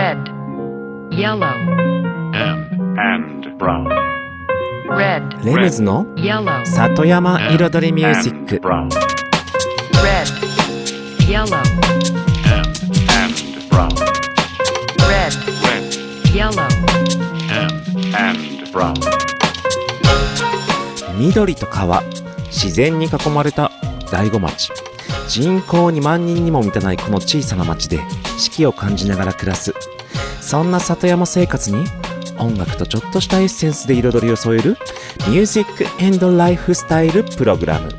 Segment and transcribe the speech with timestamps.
[0.00, 0.16] red,
[1.10, 1.44] yellow,
[2.32, 3.86] and, and brown,
[4.88, 8.88] red, レムズの yellow, 里山 and, 彩りミュージッ and ク brown,
[10.02, 10.26] red,
[11.28, 11.60] yellow,
[12.48, 12.64] and,
[13.12, 13.90] and brown,
[15.06, 15.34] red,
[15.68, 16.66] red, yellow,
[17.50, 17.70] and,
[18.16, 18.94] and brown,
[21.18, 22.02] 緑と川
[22.46, 23.70] 自然に囲まれた
[24.10, 24.72] 大子町
[25.30, 28.00] 人口2万人にも満たないこの小さな町で
[28.36, 29.72] 四季を感じながら暮らす。
[30.40, 31.84] そんな里山生活に
[32.36, 34.76] 音楽とちょっとしたエッセンスで彩りを添える
[35.28, 37.90] ミュージックエンドライフスタイルプログラム。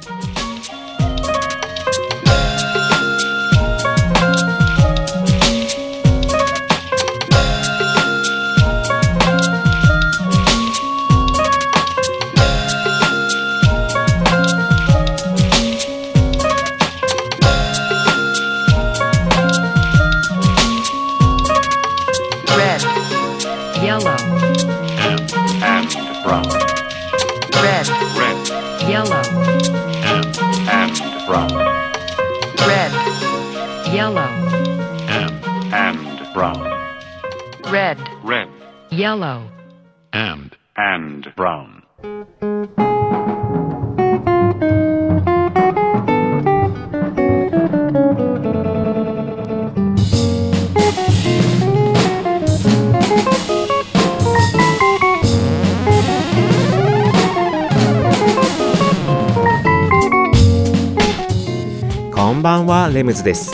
[63.01, 63.51] レムズです。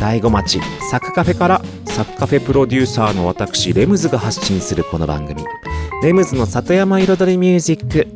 [0.00, 0.58] 大子町
[0.90, 5.44] サクカフェからサクカフェプロデューサーの私レムズが発信するこの番組。
[6.02, 8.08] レムズの里山彩りミュージック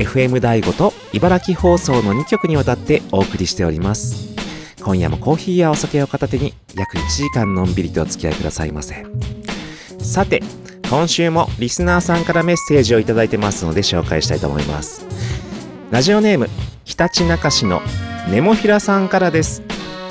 [0.00, 4.32] FM 大子と茨城放送の2曲にわたってお送りしております。
[4.80, 9.04] 今夜もコーヒーやお酒を片手に約1時間のんびりとお付き合いくださいませ。
[9.98, 10.40] さて
[10.88, 15.04] 今週もリスナーさんからメッセージをいただいてますので紹介したいと思います。
[15.90, 16.48] ラジオネーム
[16.84, 17.82] ひたちなかしの
[18.30, 19.60] ネモフィラさんからです。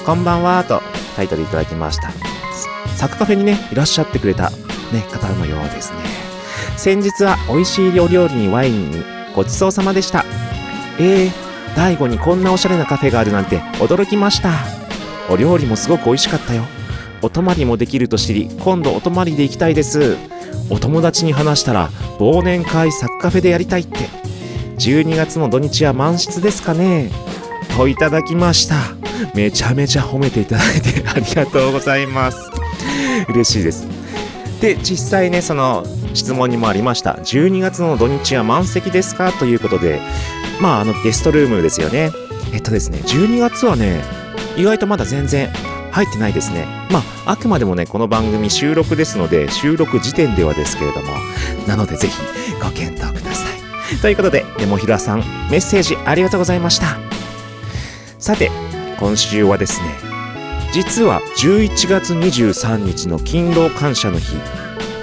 [0.06, 0.82] こんばんはと
[1.16, 2.12] タイトルいただきました。
[2.96, 6.00] サクカフェにね、いらっしゃってくれた、ね、方のようですね。
[6.78, 9.04] 先日は美味しいお料理にワインに
[9.36, 10.26] ごちそうさまでした。
[11.00, 14.52] えー、大悟にこんなおしゃれなカフェがあるなんて驚きました。
[15.30, 16.64] お料理もすごく美味しかったよ。
[17.22, 20.18] お泊まりもできると知り、今度お泊まりで行きたいです。
[20.70, 24.20] お友達に話したら、忘年会サクカフェでやりたいって。
[24.80, 27.12] 12月の土日は満室ですかね
[27.76, 28.76] といただきました。
[29.34, 32.38] めちゃめちゃ褒めていただいてありがとうございます。
[33.30, 33.88] 嬉しいです。
[34.62, 37.14] で実際ねその質問にもありました。
[37.14, 39.32] 12月の土日は満席ですか？
[39.32, 40.02] ということで
[40.62, 42.12] まああのゲストルームですよね。
[42.54, 44.04] えっとですね12月はね
[44.58, 45.50] 意外とまだ全然
[45.92, 46.66] 入ってないですね。
[46.92, 51.08] まああくまでもねこの番組収録ですので収録時点ではですけれども。
[51.68, 52.16] なのでぜひ
[52.62, 53.98] ご検討ください。
[54.02, 55.20] ということで、ネモヒラさん、
[55.52, 56.98] メッセージありがとうございました。
[58.20, 58.52] さて、
[59.00, 59.96] 今週はですね、
[60.74, 64.36] 実は11月23日の勤労感謝の日、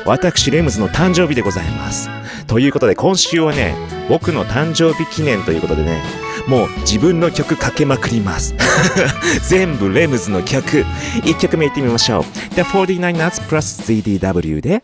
[0.04, 2.10] 私、レムズの誕生日でございます。
[2.46, 3.74] ということで、今週はね、
[4.10, 6.02] 僕の誕生日記念ということでね、
[6.46, 8.54] もう自分の曲かけまくります。
[9.48, 10.84] 全部レムズの曲。
[11.24, 12.24] 1曲目いってみましょう。
[12.54, 14.82] The 49ers plus ZDW で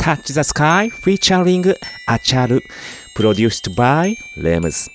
[0.00, 1.74] Touch the Sky featuring
[2.08, 2.62] アチャル
[3.18, 4.90] produced by レムズ。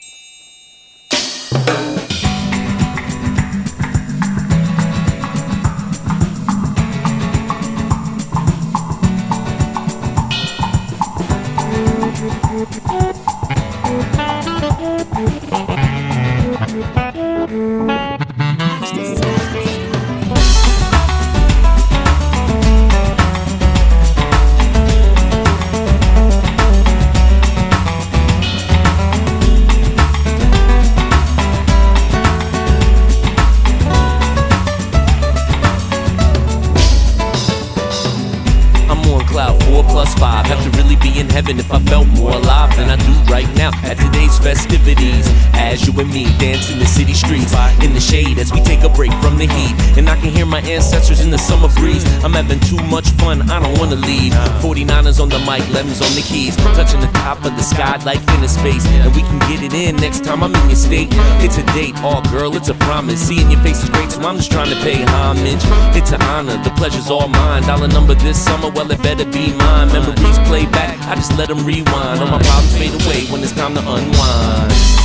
[53.49, 54.33] I don't wanna leave.
[54.61, 56.55] 49ers on the mic, lemons on the keys.
[56.77, 58.85] Touching the top of the sky like inner space.
[59.03, 61.09] And we can get it in next time I'm in your state.
[61.45, 63.19] It's a date, oh girl, it's a promise.
[63.27, 65.63] Seeing your face is great, so I'm just trying to pay homage.
[65.97, 67.63] It's an honor, the pleasure's all mine.
[67.63, 69.87] Dollar number this summer, well, it better be mine.
[69.89, 72.21] Memories play back, I just let them rewind.
[72.21, 74.99] All my problems fade away when it's time to unwind.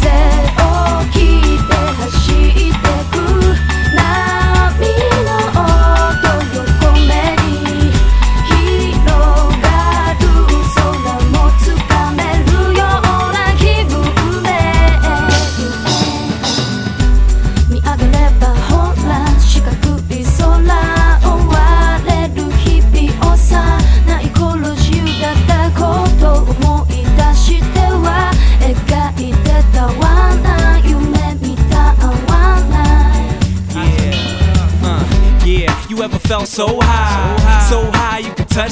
[0.00, 0.47] 風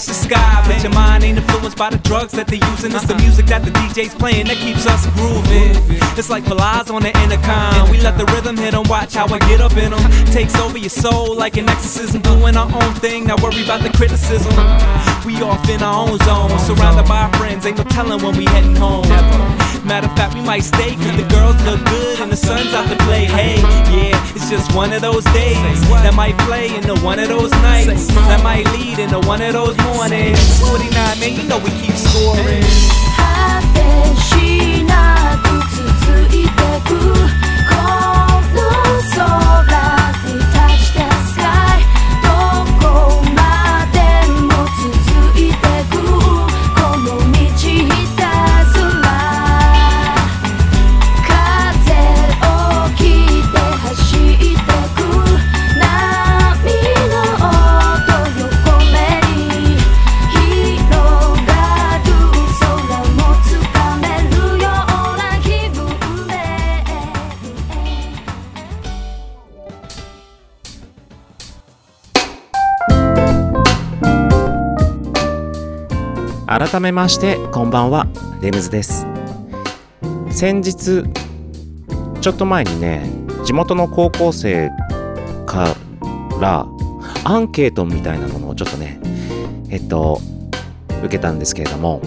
[0.07, 0.46] the sky.
[1.77, 2.93] But your mind ain't influenced by the drugs that they're using.
[2.93, 3.23] It's the uh-huh.
[3.23, 5.77] music that the DJ's playing that keeps us grooving.
[6.19, 7.91] It's like flies on the intercom.
[7.91, 10.27] We let the rhythm hit 'em, watch how I get up in 'em.
[10.33, 12.23] Takes over your soul like an exorcism.
[12.23, 14.55] Doing our own thing, not worry about the criticism.
[15.25, 17.67] We off in our own zone, surrounded by our friends.
[17.67, 19.07] Ain't no telling when we heading home.
[19.85, 22.89] Matter of fact, we might stay cause the girls look good and the sun's out
[22.89, 23.27] to play.
[23.27, 23.63] Hey,
[23.95, 28.07] yeah, it's just one of those days that might play into one of those nights
[28.09, 30.39] that might lead into one of those mornings.
[30.59, 32.63] 49, man, you know we keep scoring.
[33.17, 34.76] 果てし
[76.59, 78.07] 改めましてこんばんは。
[78.41, 79.07] レムズです。
[80.31, 81.05] 先日
[82.23, 83.07] ちょっと前にね
[83.45, 84.71] 地元の高校生
[85.45, 85.77] か
[86.41, 86.67] ら
[87.25, 88.99] アンケートみたいなものをちょっとね
[89.69, 90.19] えっと
[91.01, 92.01] 受けたんですけれども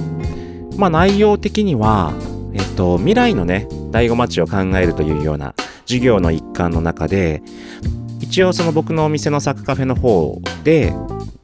[0.77, 2.11] まあ内容的には
[2.55, 7.43] えっと未来のね第五町を考えるというような授業の一環の中で
[8.19, 10.91] 一応その僕のお店のサクカフェの方で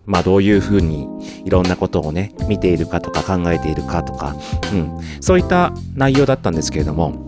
[0.07, 1.07] まあどういうふうに
[1.45, 4.35] いろんなことをね見ているかとか考えているかとか、
[4.73, 7.25] うん、そういった内容だったんですけれども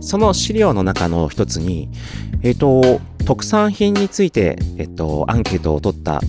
[0.00, 1.90] その資料の中の一つに
[2.42, 6.20] えっ、と特産品についてえっ、とアンケートを取った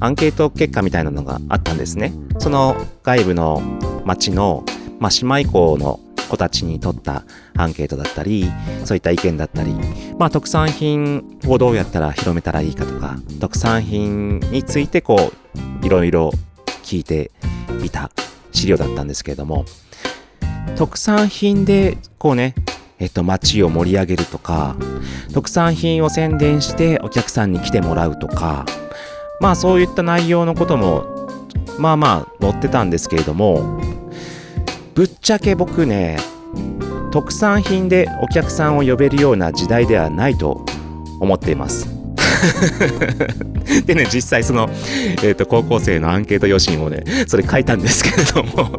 [0.00, 2.12] アンケート結果みたいなのがあったんですね。
[2.38, 3.60] その外部の
[4.04, 4.64] 町の、
[5.00, 7.24] まあ、姉妹校の子たちに取った
[7.56, 8.50] アンケートだったり
[8.84, 9.74] そういった意見だったり
[10.18, 15.47] まあ特産品をどうやったら広めたらいいかとか特産品についてこう
[15.82, 16.30] いろいろ
[16.82, 17.30] 聞いて
[17.84, 18.10] いた
[18.52, 19.64] 資料だったんですけれども
[20.76, 22.54] 特産品でこうね
[22.98, 24.76] えっと街を盛り上げるとか
[25.32, 28.66] 特産品を宣伝してお客さんに来てもらうとか
[29.40, 31.04] まあそういった内容のことも
[31.78, 33.80] まあまあ載ってたんですけれども
[34.94, 36.18] ぶっちゃけ僕ね
[37.12, 40.64] 特産品でお客さんを呼べるような時代ではないと
[41.20, 41.97] 思っています。
[43.86, 44.68] でね実際その、
[45.22, 48.78] えー、と高校生のアンケート用紙にもねそれ書いたんですけれども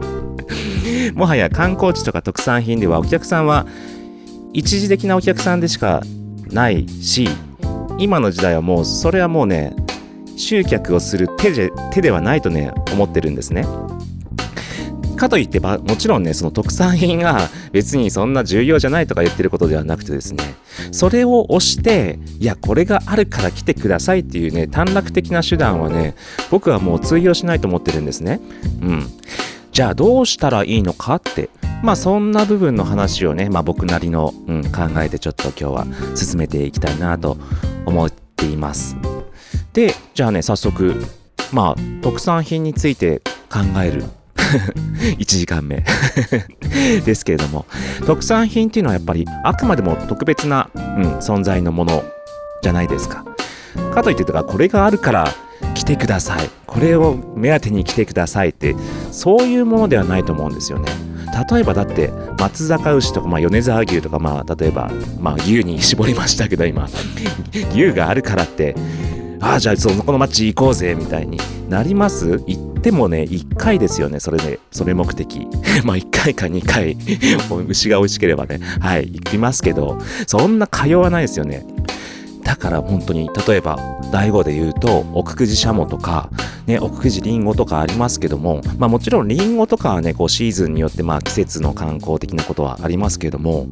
[1.16, 3.66] もはや観光地とか特産品ではお客さんは
[4.54, 6.02] 一時的なお客さんでしか
[6.52, 7.30] ないし
[7.98, 9.74] 今の時代はもうそれはもうね
[10.38, 13.66] 集客をする手で手ではないとね思ってるんですね。
[15.20, 20.56] かといってばもちろんねその特産品が 別にそんな重要じゃないとか言ってることではなくてですね
[20.92, 26.16] それを押していやこれがあるから来てくださいっていうね短絡的な手段はね
[26.50, 28.40] 僕はもう通用しないと思ってるんですね。
[28.82, 29.08] うん。
[29.72, 31.50] じゃあどうしたらいいのかって
[31.84, 37.38] まあそんな部分の話をね、まあ、僕なりの、うん、考えてちょっと今日は進めていきたいなと
[37.86, 38.96] 思っています。
[39.74, 41.06] でじゃあね早速
[41.54, 44.04] まあ特産品について考える。
[45.20, 45.84] 1時間目。
[47.06, 47.66] ですけれども
[48.06, 52.04] 特産品っていうのはやっぱりあくまでも特別な、うん、存在のもの
[52.62, 53.26] じゃないですか。
[53.94, 55.34] かといってとかこれがあるから
[55.74, 56.50] 来てください。
[56.66, 58.76] これを目当てに来てくださいって
[59.12, 61.10] そういうものではないと思うんですよね。
[61.52, 66.90] 例えばだって松坂牛とか、まあ、米沢牛とかまあ例えば、まあ、牛に絞りましたけど今
[67.72, 68.76] 牛があるからって
[69.42, 71.38] ああじゃあそのこの町行こうぜみたいに
[71.70, 72.44] なります？
[72.48, 75.48] 行ってもね1回ですよねそれでそれ目的。
[75.86, 76.98] まあ1回か2回。
[77.68, 78.60] 牛が美味しければね。
[78.80, 81.66] はい行きますけどそんな通わないですよね。
[82.44, 83.78] だから本当に例えば
[84.12, 86.30] 大悟で言うと奥久慈しゃもとか
[86.66, 93.68] ね奥久慈りんごとかありますけどもまあもちろんりんごとかはねこうシーズンによってまあ季節の観光的なことはありますけども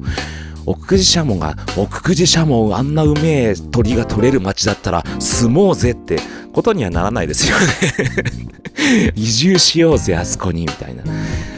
[0.68, 6.18] 奥久慈しゃもが奥久慈しゃもあんなうめえ鳥が取れる町だったら住もうぜって
[6.52, 9.12] ことにはならないですよね。
[9.16, 11.04] 移住しようぜあそこにみたいな。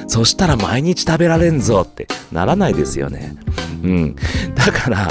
[0.07, 3.35] そしたら毎日食べられんぞってならないですよね。
[3.83, 4.17] うん。
[4.55, 5.09] だから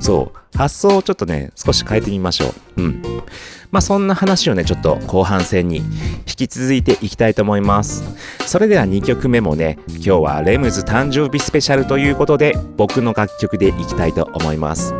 [0.00, 2.82] そう発想をちょっとね少し変えてみましょう。
[2.82, 3.02] うん。
[3.70, 8.04] まあそんな話をねちょっと後半戦に引き続いていきたいと思います。
[8.46, 14.94] それでは2曲目もね今日はレムズ誕生日スペシャルということで僕の楽曲でいきたいと思います。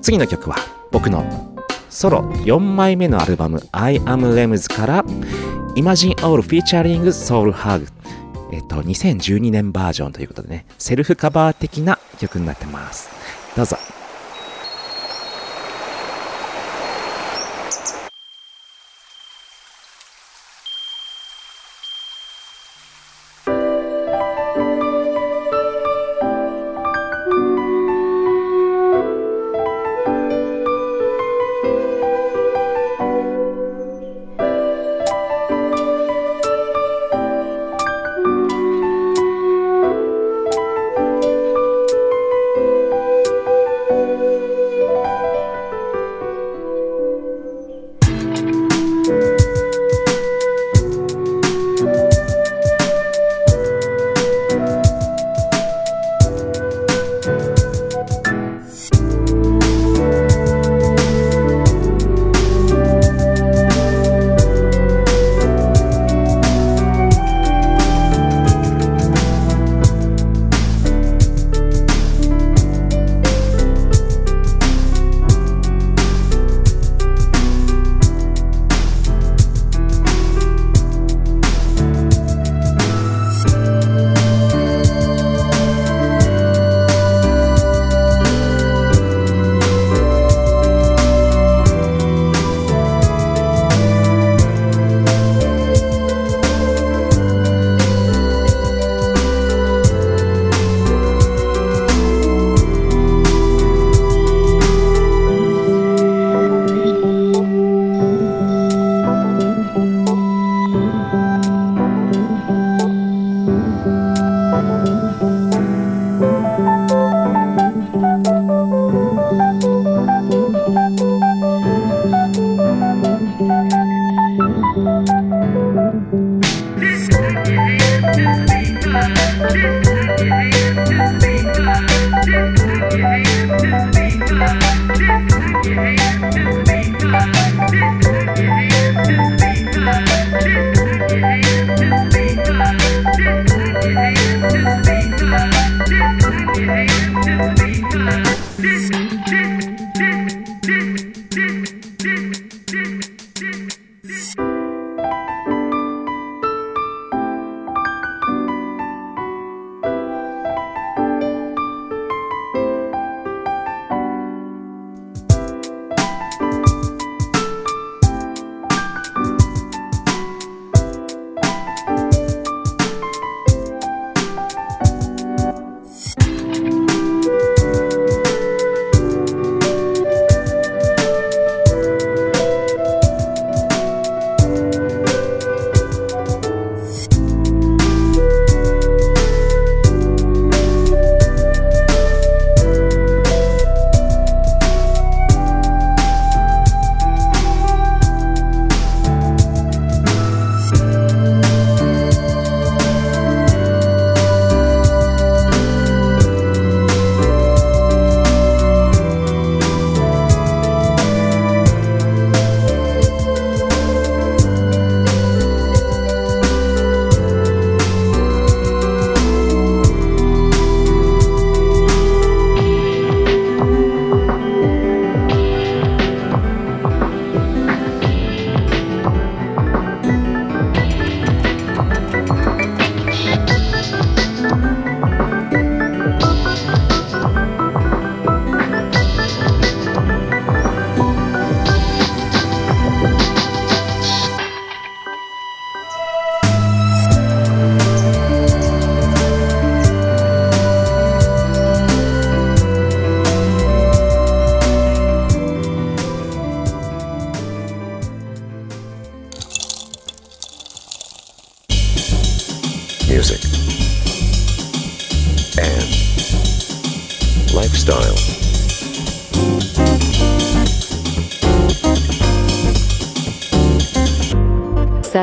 [0.00, 0.56] 次の曲は
[0.90, 1.54] 僕の
[1.90, 5.04] ソロ4枚目のアルバム I am Lems から
[5.74, 7.86] Imagine All Featuring Soul Hug
[8.52, 13.10] えっと2012年バージョンということでねセルフカバー的な曲になってます。
[13.56, 13.76] どうぞ。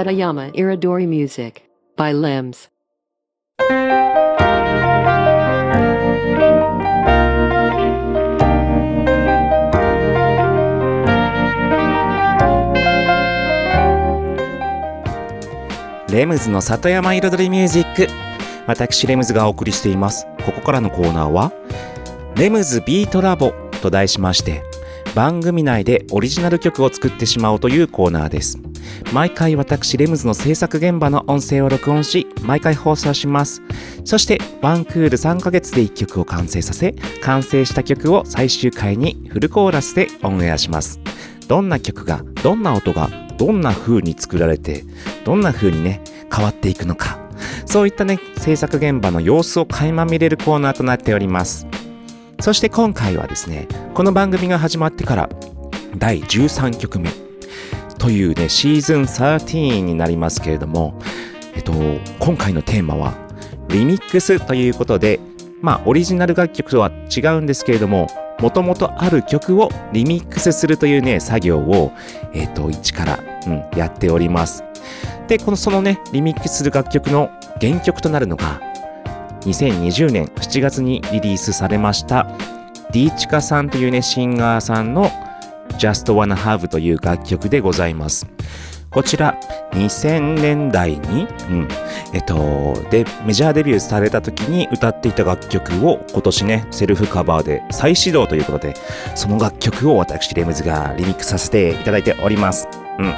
[0.08, 1.64] Satayama Iridori Music
[1.98, 2.70] by Limbs.
[16.10, 18.08] レムズの里山彩りミュージック
[18.66, 21.52] 私レムズがお送りしていますここからのコーナーは
[22.38, 24.67] レムズビートラボと題しまして
[25.18, 28.60] 番組内でオリジナル曲を作ってしまおうというコーナーです。
[29.12, 33.64] 毎回私レムズの制作現場の音声を録音し毎回放送します。
[34.06, 36.94] そしてワンクール3ヶ月で1曲を完成させ
[37.24, 41.00] 完成した曲を最終回にフルコーラスでオンエアします。
[41.48, 43.10] どんな曲がどんな音が
[43.40, 44.84] どんな風に作られて
[45.26, 47.18] どんな風にね変わっていくのか。
[47.66, 51.66] そういったね制作現場の様子を垣間見れるコーナーとなっております。
[52.39, 55.29] そして今回はですねこの番組が始まってから
[55.98, 57.10] 第13曲目
[57.98, 61.00] というねシーズン13になりますけれども
[61.56, 61.74] えっと
[62.20, 63.15] 今回のテーマは
[63.70, 65.20] リミックスということで
[65.62, 68.08] まあオリジナル楽曲とは違うんですけれども
[68.39, 71.91] もともとある曲をリミックスするというね作業を
[72.34, 74.63] えっと一から、うん、やっております。
[75.27, 77.29] でこのそのねリミックスする楽曲の
[77.60, 78.62] 原曲となるのが
[79.48, 82.25] 2020年7月にリリースされました
[82.92, 85.10] ディーチカさんというねシンガーさんの
[85.80, 88.27] Just Wanna Have という楽曲でございます
[88.89, 89.38] こちら
[89.74, 91.68] 2000年代に、うん、
[92.13, 98.74] えっと、で、メジャーデビューされた時に歌っていた楽曲を今年ね、セルフカバーで再始動ということで、
[99.13, 102.68] その楽曲を私、レムズがリミックさせていただいております。
[102.98, 103.13] うん。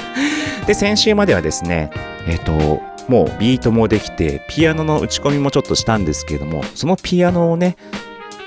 [0.66, 1.90] で、先週まではですね、
[2.28, 7.76] えっと、もうビートもできて、ピアノの打ち込みもちょっとしたんですけれども、そのピアノをね、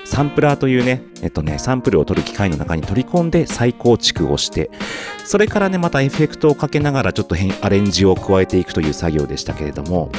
[0.06, 4.70] サンプラーというね、えっとね、サンプルを取る機械の中に取り込んで再構築をして、
[5.26, 10.10] それからね、またエフェクトをかけながらちょっと変アレンジを加えていくという作業でしたけれども、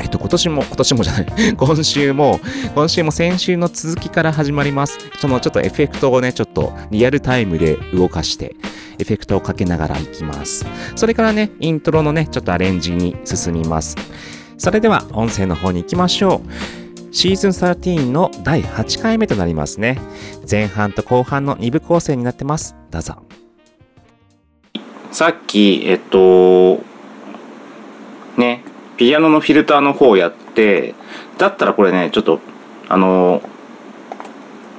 [0.00, 1.26] えっと、今年も、今年もじゃない、
[1.56, 2.40] 今週も、
[2.74, 4.98] 今週も先週の続きから始まります。
[5.20, 8.56] そのちょっとエフェクトをね、ちょっとリアルタイムで動かして、
[8.98, 10.66] エフェクトをかけながらいきます。
[10.96, 13.96] それからね、イントロのね、ちょっとアレンジに進みます。
[14.56, 17.14] それでは、音声の方に行きましょう。
[17.14, 19.98] シーズン13の第8回目となりますね。
[20.50, 22.76] 前半と後半の2部構成になってます。
[22.90, 23.22] どうぞ。
[25.10, 26.80] さっき、えっと、
[28.36, 28.62] ね、
[28.96, 30.94] ピアノのフィルターの方をやって、
[31.38, 32.40] だったらこれね、ちょっと、
[32.88, 33.42] あの、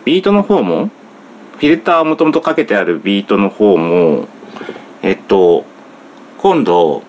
[0.05, 0.91] ビートの方も、
[1.59, 4.29] フィルターをもともとかけてあるビートの方も、
[5.01, 5.65] えっと、
[6.37, 7.03] 今度、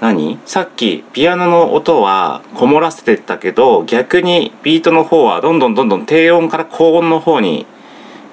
[0.00, 0.38] 何？
[0.46, 7.66] さっきピアノの音はこもらせてたけど逆にビートの方はどんどんどんどん低音から高音の方に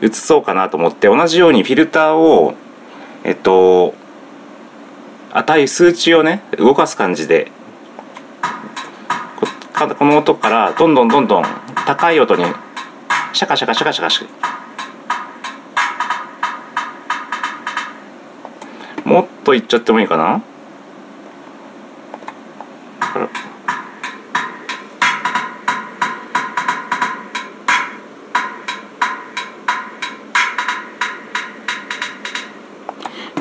[0.01, 2.53] 移そうかなと思って同じようにフィルターを
[3.25, 3.95] えっと
[5.33, 7.51] 値数値をね動かす感じで
[9.75, 11.43] この音からどんどんどんどん
[11.85, 12.45] 高い音に
[13.33, 14.57] シャカシャカシャカシャカシャカ
[19.07, 20.41] もっといっちゃってもいいかな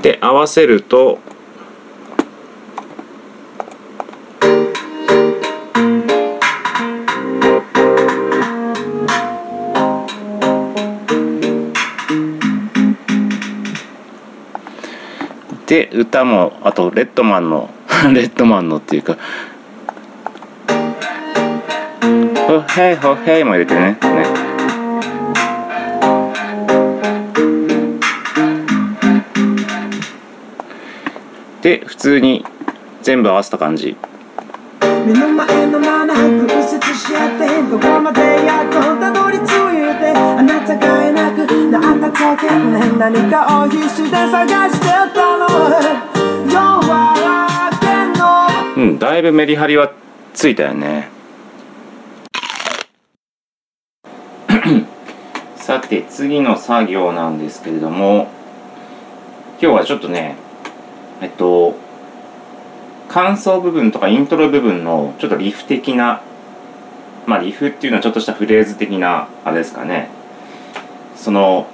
[0.03, 1.19] で合わせると
[15.77, 17.69] で歌もあとレッドマンの
[18.15, 19.19] レッドマンのっていうか
[22.49, 23.99] 「ほへいほへい」も入れてねね。
[31.61, 32.43] で普通に
[33.03, 33.99] 全部合わせた感じ。
[35.07, 39.45] 目の前のまま屈折しちゃってどこまでやっとたどり着い
[40.01, 41.26] てあなたがいなく
[41.71, 45.47] なった時ね何かを必死で探してたの。
[46.47, 47.87] 夜は明け
[48.77, 48.85] の。
[48.85, 49.93] うんだいぶメリハリは
[50.33, 51.09] ついたよね。
[55.57, 58.29] さて次の作業なんですけれども
[59.61, 60.37] 今日はちょっとね
[61.21, 61.75] えっと
[63.09, 66.23] 感想部分とかイントロ部分のちょっとリフ的な
[67.27, 70.16] まあリフっていうのはちょっとしたフレーズ的なあれですかね
[71.27, 71.67] その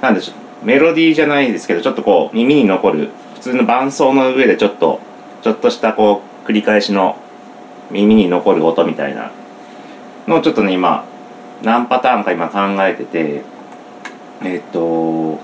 [0.00, 0.32] なんでしょ
[0.62, 4.98] うメロディーじゃないですけどちょっとこう耳に残る普通の伴奏の上でちょっと
[5.42, 7.18] ちょっとしたこう繰り返しの
[7.90, 9.30] 耳に残る音みたいな
[10.26, 11.04] のをちょっとね今
[11.62, 13.42] 何パターンか今考えてて
[14.42, 15.38] えっと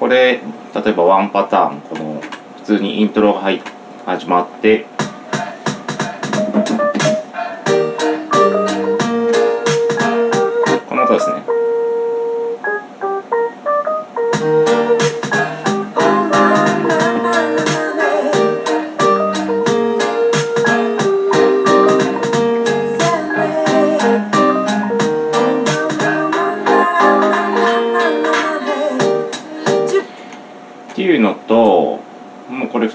[0.00, 0.40] これ
[0.74, 2.22] 例えばワンパターンこの
[2.56, 3.60] 普通にイントロが入
[4.06, 4.86] 始まって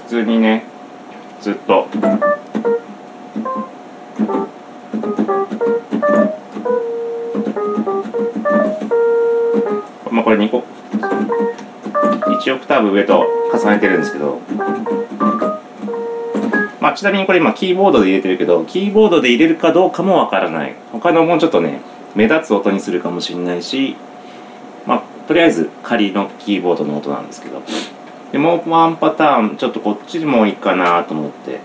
[0.08, 0.64] 通にね
[1.42, 1.86] ずっと。
[10.10, 10.64] まあこれ2個。
[12.40, 14.40] 1オクターブ上と重ねてるんですけど。
[16.80, 20.74] まあちなみにこれ今キーボードで入れてるけどキーボードで入れるかどうかもわからない。
[20.90, 21.82] 他のもうちょっとね
[22.14, 23.94] 目立つ音にするかもしれないし
[24.86, 27.60] まあとりあえず仮のキーボードの音なんですけど。
[28.32, 31.60] でもうワンパターンちょっとこっちもいいかなと思って。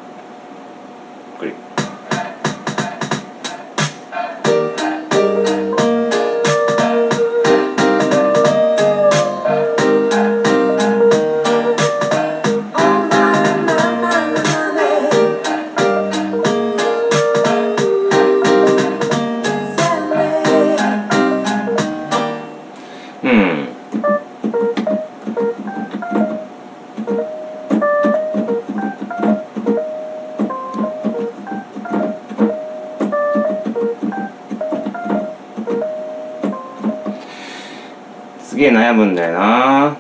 [38.84, 39.96] 悩むんだよな。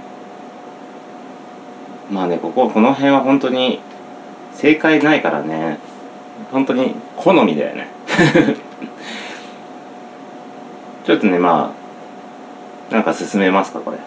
[2.11, 3.79] まあねこここの辺は本当に
[4.53, 5.77] 正解ないからね。
[6.51, 7.87] 本当に好みだよね。
[11.05, 11.73] ちょっとねま
[12.91, 13.97] あなんか進めますかこれ。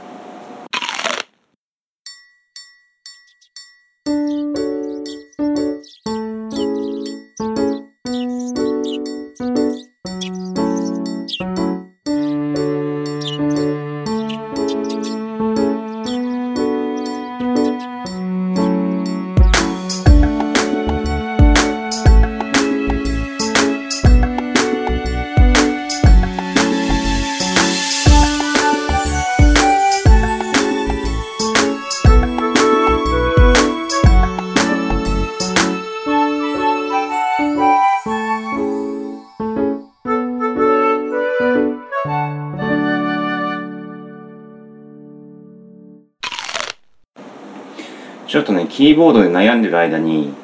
[48.77, 50.35] キーボードで悩んでる間に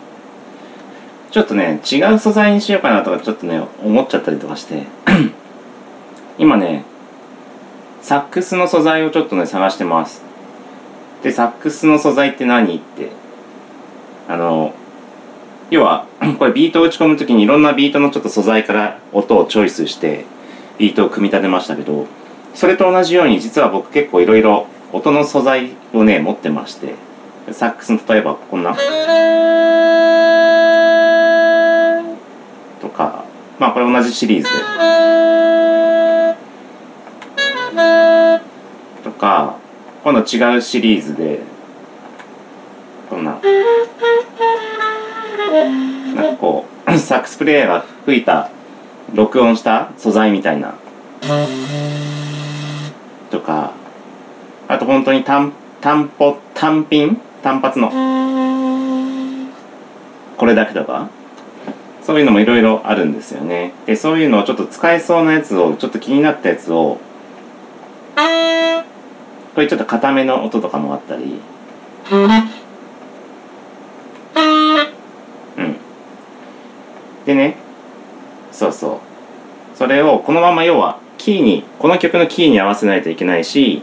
[1.31, 4.85] ちょっとね違う素材にしようかなとかちょっとね思っちゃったりとかして
[6.39, 6.83] 今ね
[8.01, 10.23] サックスの素材をちょっとね探してます。
[11.23, 13.11] でサックスの素材って何って
[14.29, 14.73] あの
[15.71, 16.07] 要は
[16.39, 20.25] これビートを打ち込む時にいろんなビートのちょっと素材から音をチョイスして
[20.79, 22.07] ビートを組み立てましたけど
[22.55, 27.12] それと同じように実は僕結構いろいろ音の素材をね持ってまして。
[27.53, 28.75] サックスの例えばこんな
[32.81, 33.25] とか
[33.59, 34.49] まあこれ同じシリーズ。
[34.49, 34.51] で
[39.05, 39.57] とか
[40.05, 41.41] 今度違うシリーズで
[43.09, 43.39] こんな
[46.15, 48.51] なんかこう サックスプレイヤーが吹いた
[49.15, 50.75] 録音した素材みたいな。
[53.31, 53.73] とか
[54.69, 57.91] あと本当に単単歩単品単発の。
[60.37, 60.85] これだけと。
[60.85, 61.09] か
[62.03, 63.73] そういうのもいろいろあるんですよね。
[63.87, 66.99] でそういうのをちょっと使えそうなやつをちょっと気になったやつを
[69.55, 71.41] これちょっと固めの音とかもあったり。
[75.57, 75.77] うん。
[77.27, 77.57] でね。
[78.51, 79.01] そうそ
[79.75, 79.77] う。
[79.77, 83.83] それをこのまま要はキーにこの曲のキーに合わせないといけないし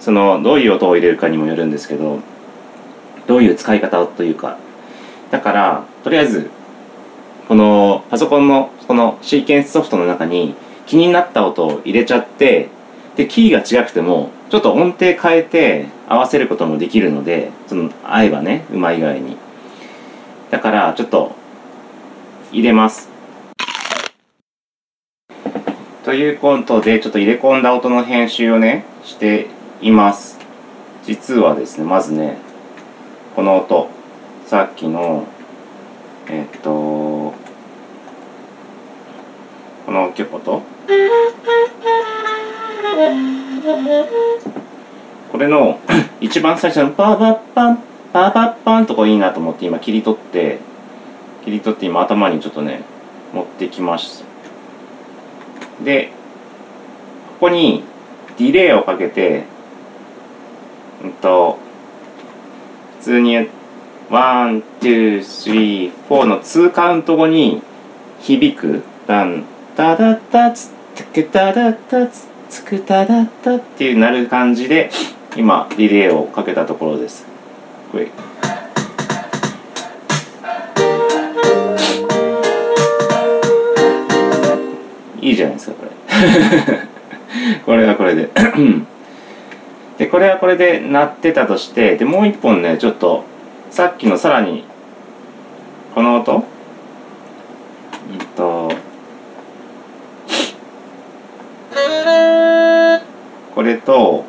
[0.00, 2.20] そのどういう音を入れるかにもよるんですけど
[3.28, 4.58] どういう使い方というか
[5.30, 6.50] だからとりあえず
[7.46, 10.54] このパソコンのこのシーケンスソフトの中に
[10.86, 12.70] 気になった音を入れちゃって
[13.16, 19.36] でキーが違くてもちょっと音程変えて合わせることもできるのでその合えばねうまい具合に。
[20.50, 21.32] だからちょっと
[22.50, 23.10] 入れます。
[26.04, 29.48] ということでちょっと入れ込んだ音の編集をねして
[29.82, 30.38] います。
[31.04, 32.38] 実はですねまずね
[33.38, 33.88] この音。
[34.46, 35.24] さっきの
[36.28, 37.34] えっとこ
[39.86, 40.62] の音。
[45.30, 45.78] これの
[46.20, 47.78] 一番最初のパーパッパン
[48.12, 50.58] パーパッパンとこいいなと思って今切り取って
[51.44, 52.82] 切り取って今頭にちょっとね
[53.32, 55.84] 持ってきました。
[55.84, 56.10] で
[57.38, 57.84] ここに
[58.36, 59.44] ディレイをかけて
[61.04, 61.67] うんと
[62.98, 63.48] 普通に
[64.10, 67.62] one、two、three、four の2カウント後に
[68.20, 69.44] 響くダン
[69.76, 74.90] タダタツツクタダタツツクタダタっていうなる感じで
[75.36, 77.24] 今リレーをかけたところです。
[77.92, 78.10] これ
[85.20, 85.90] いいじゃないですかこれ。
[87.64, 88.30] これはこれで。
[89.98, 93.24] でこれはこれで鳴ってたとしてでもう一本ねちょっと
[93.70, 94.64] さっきのさらに
[95.94, 96.36] この音？
[96.36, 96.38] う
[98.14, 98.72] んと
[103.54, 104.24] これと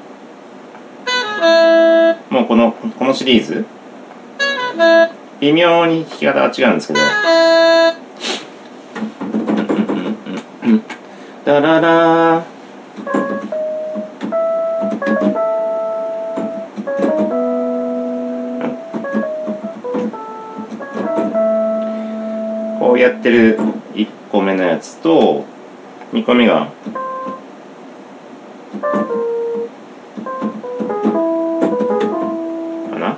[2.31, 3.65] もうこのこのシリーズ？
[5.39, 6.99] 微妙に弾き方が違うんですけど。
[11.45, 12.58] ダララこ
[22.99, 23.57] やってる
[23.93, 25.45] 1個目のやつと
[26.11, 26.69] 2個目が
[32.91, 33.17] かな？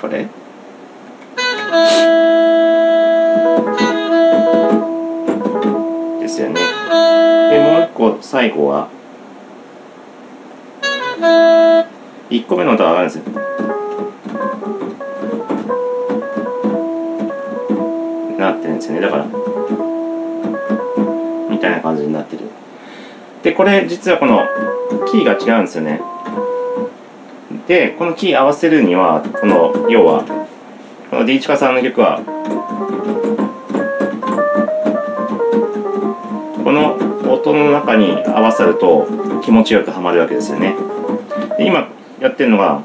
[0.00, 0.28] これ？
[6.20, 6.60] ですよね。
[7.50, 8.88] でもう一個最後は
[12.30, 13.67] 1個目の音が上がるんですよ。
[18.68, 19.00] ってるんですよね。
[19.00, 19.24] だから
[21.50, 22.42] みたいな感じになってる。
[23.42, 24.46] でこれ実はこの
[25.10, 26.00] キーが違うんですよね。
[27.66, 30.24] でこのキー合わせるにはこの要は
[31.10, 32.20] この D チカさんの曲は
[36.64, 36.96] この
[37.32, 39.06] 音の中に合わさると
[39.42, 40.74] 気持ちよくはまるわけですよね。
[41.56, 41.88] で今
[42.20, 42.82] やってるのが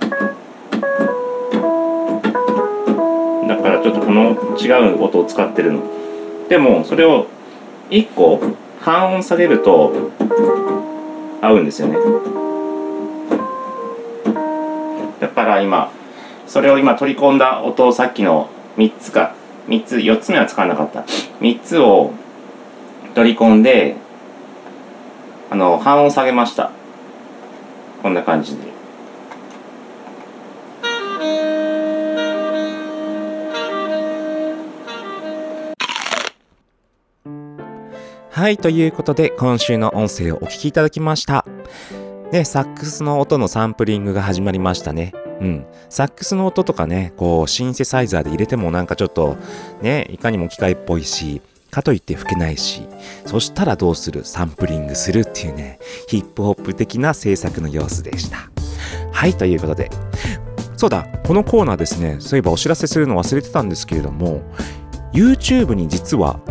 [3.63, 5.82] からちょっとこの違う音を使ってるの。
[6.49, 7.28] でもそれを
[7.89, 8.39] 1個
[8.82, 10.12] 半音下げると
[11.41, 11.97] 合うんですよね。
[15.19, 15.91] だから今
[16.45, 19.34] それを今取り込んだ音をさっきの3つか
[19.69, 21.06] 3つ4つ目は使わなかった。
[21.39, 22.12] 3つを
[23.15, 23.95] 取り込んで
[25.49, 26.71] あの半音下げました。
[28.02, 28.73] こんな感じで。
[38.44, 41.46] はい、ということで今週の音声をお聞きいただきました。
[42.30, 45.14] で、サックスの音のサンプリングが始まりましたね。
[45.40, 45.66] うん。
[45.90, 49.38] サックスの音とかね、こう、シンセサイザーで入れてもなんかちょっと、
[49.82, 52.82] ね、いかにも機械っぽいし、かといって吹けないし、
[53.26, 54.26] そしたらどうする？
[54.26, 55.80] サンプリングするっていうね、
[56.10, 58.50] ヒップホップ的な制作の様子でした。
[59.14, 59.90] はい、ということで。
[60.76, 64.42] そうだ、このコーナーですね、そういえばお知らせするの忘れてたんですけれども、
[65.14, 66.42] YouTube に実は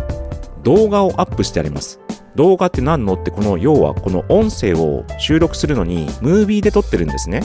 [0.63, 1.99] 動画をアップしてあります。
[2.35, 7.41] 動画って何のってこの要はこの音声を収録するのにムービーで撮ってるんですね。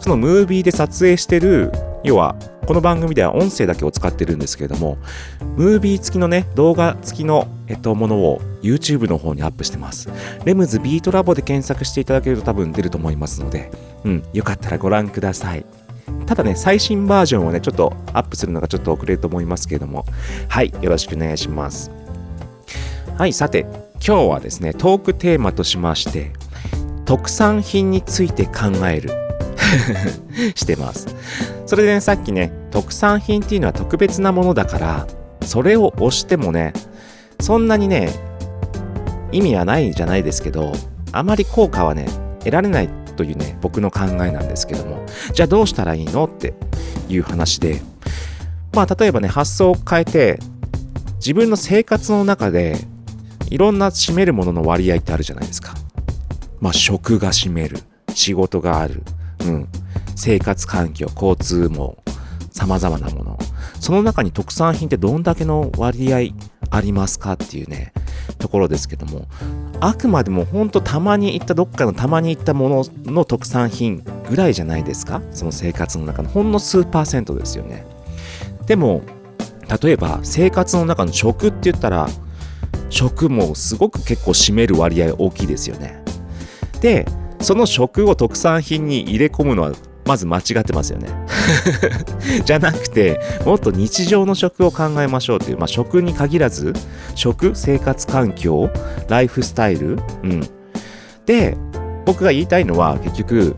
[0.00, 1.70] そのムービーで撮影してる
[2.02, 2.34] 要は
[2.66, 4.96] この番組では音声だけを使ってるんですけれども
[5.56, 10.08] ムービー付きのね動画付きの、えっと、ものを YouTube の方にアップしてます。
[10.44, 13.70] レムズビートラボで検索していただけると多分出ると思いますので
[14.04, 15.66] うんよかったらご覧ください。
[16.26, 20.04] ただね、最新バージョンをね、ちょっとアップするのがちょっと遅れると思いますけれども、
[20.48, 22.01] はい、よろしくお願いします。
[23.22, 23.66] はい、さて、
[24.04, 26.32] 今日はですね、トークテーマとしまして、
[27.04, 29.10] 特産品について考える。
[30.56, 31.06] してます。
[31.64, 35.06] それでね、さっきね、特産品っていうのは特別なものだから、
[35.42, 36.72] それを押してもね、
[37.38, 38.10] そんなにね、
[39.30, 40.72] 意味はないじゃないですけど、
[41.12, 42.06] あまり効果はね、
[42.40, 46.54] 得られないというね、僕の考えなんですけども、じゃあどうしたらいいのって
[47.08, 47.82] いう話で、
[48.72, 50.40] まあ例えばね、発想を変えて、
[51.18, 52.90] 自分の生活の中で、
[53.52, 55.74] いろんな占めるものの割合ってあるじゃないですか。
[56.58, 57.80] まあ食が占める、
[58.14, 59.02] 仕事がある、
[59.44, 59.68] うん、
[60.16, 62.02] 生活環境、交通網、
[62.50, 63.38] 様々なもの。
[63.78, 66.32] その中に特産品ってどんだけの割合
[66.70, 67.92] ありますかっていうね、
[68.38, 69.26] ところですけども、
[69.80, 77.84] あくまでも本当たまに行ったどっかのたまに行ったものの特産品ぐらいじゃないですかその生活の中のほんの数パーセントですよね。
[78.64, 79.02] でも、
[79.82, 82.08] 例えば生活の中の食って言ったら、
[82.92, 86.04] 食もすごく結構占める割合大きいですよね。
[86.80, 87.06] で、
[87.40, 89.72] その食を特産品に入れ込むのは
[90.04, 91.08] まず間違ってますよね。
[92.44, 96.74] じゃなくて、もっと日常の食を考えましょうという、まあ、食に限らず、
[97.14, 98.68] 食、生活環境、
[99.08, 100.46] ライフスタイル、うん。
[101.24, 101.56] で、
[102.04, 103.56] 僕が言いたいのは結局、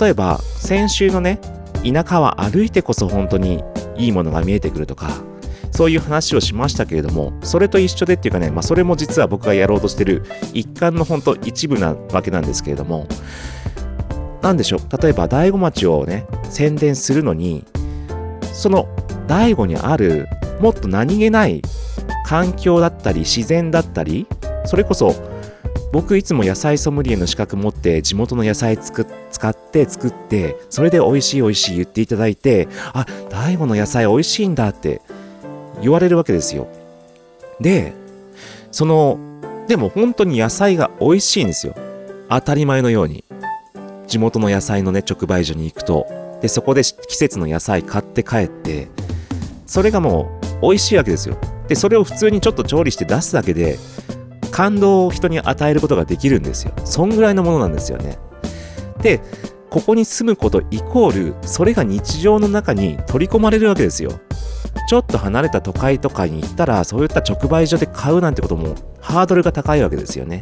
[0.00, 1.38] 例えば先週のね、
[1.84, 3.62] 田舎は歩いてこそ本当に
[3.96, 5.10] いいものが見えてくるとか、
[5.74, 13.08] そういう話をしましたけれども、それと一緒でっていうかね、まあ、それも実は僕がやろうとしてる一環の本当一部なわけなんですけれども、
[14.44, 17.64] なんでしょう例えば大子町をね宣伝するのに
[18.52, 18.86] その
[19.26, 20.28] 大悟にある
[20.60, 21.62] もっと何気ない
[22.26, 24.26] 環境だったり自然だったり
[24.66, 25.14] それこそ
[25.94, 35.00] 僕いつも野菜ソムリエの資格持って地元の野菜つく使って作ってそれで美味しい美味しい言っていただいてあ大悟の野菜美味しいんだって
[35.80, 36.68] 言われるわけですよ。
[37.60, 37.92] で
[38.70, 39.18] その
[39.68, 41.74] でも本当に野菜が美味しいんですよ。
[42.28, 43.24] 当たり前のように。
[44.06, 46.06] 地元の野菜のね直売所に行くと。
[46.42, 48.88] でそこで季節の野菜買って帰って。
[49.66, 51.38] それがもう美味しいわけですよ。
[51.68, 53.78] でそれを普通にちょっと調理して出すだけで
[54.50, 56.72] 感動を人に与えることができるんですよ。
[56.84, 58.18] そんぐらいのものなんですよね。
[59.00, 59.20] で
[59.70, 64.12] ここに住むことイコールそれが日常の中に取り込まれるわけですよ。
[64.88, 70.40] ちょっと離れた都会とかに行ったらそういった直売所で買うなんてこともハードルが高いわけですよね。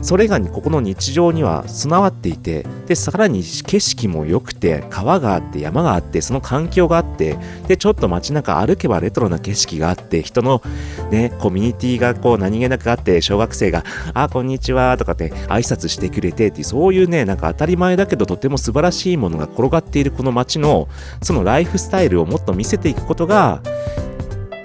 [0.00, 10.62] それがここの日常には備わっていてでさらに景色も良くて川があって山があってその環境があってでちょっと街中歩けばレトロな景色があって人の
[11.10, 20.88] ねコミュニティがこう何気なくあって小学生が「あこんにちは」とかって挨拶してくれてっていうそういうねなんか当たり前だけどとても素晴らしいものが転がっているこの街の
[21.22, 23.62] そのライフスタイルをもっと見せていくことが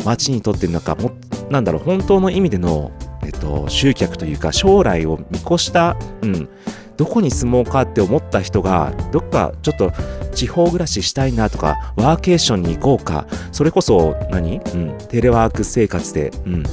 [0.06, 1.12] 街にとってなんかも
[1.50, 2.92] なんだろう本当の意味での
[3.38, 6.50] と、集客というか将来を見越した、うん、
[6.97, 9.91] どこに住もうかって思った人がどっかちょっと
[10.34, 16.63] 地方暮らししたいなとかワーケーションに行こうかそれこそ何、うん、テレワーク生活で、うん、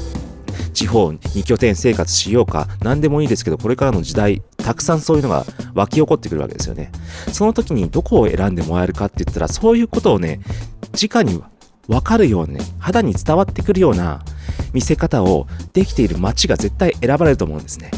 [0.72, 6.90] 地方に拠点生活しようか何でもいいですけどこれからの時代たくさんそういうのが湧き起こってくるわけですよね。
[7.32, 10.40] その時にどこを選んでもらえるかって言ったらそういうことをね
[10.92, 11.42] 直に
[11.86, 14.24] 分かるようにね肌に伝わってくるような
[14.74, 17.90] 見せ方をできている街が絶対選ばれると思うんですね。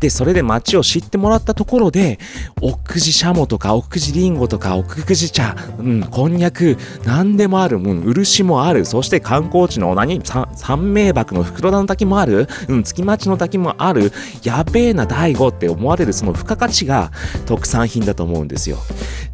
[0.00, 2.18] で、それで街を知ってもらったところで、
[2.60, 10.20] 奥久慈シャモとか、奥久慈リンゴとか、奥久慈茶、うん、こんにゃく、何でもある、うん、漆もある、そして観光地の何、
[10.54, 17.10] 三名瀑の袋田の滝もある、うん、月町の滝もある、やべえな大悟って思われるその付加価値が
[17.46, 18.78] 特産品だと思うんですよ。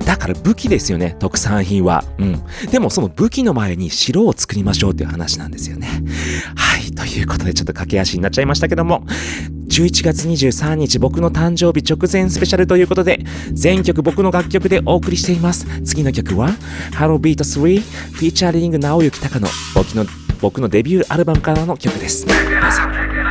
[0.05, 2.05] だから武器ですよね、特産品は。
[2.19, 2.43] うん。
[2.71, 5.89] でもその武器の前に城を作りましょうっていう話なんですよね。
[6.57, 6.93] はい。
[6.93, 9.05] ということでちょっと駆け足になっちゃいましたけども、
[9.69, 15.67] 11月23日僕の誕生日直前スペシャルということで、全曲僕の楽曲でお送りしています。
[15.83, 16.51] 次の曲は、
[16.95, 20.07] ハロービート3フィーチャーリング直行隆の僕の
[20.41, 22.27] 僕のデビューアルバムからの曲です。
[22.27, 23.22] どうぞ。